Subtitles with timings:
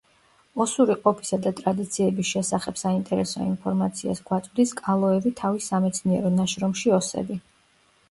[0.63, 7.43] ოსური ყოფისა და ტრადიციების შესახებ საინტერესო ინფორმაციას გვაწვდის კალოევი თავის სამეცნიერო ნაშრომში „ოსები“.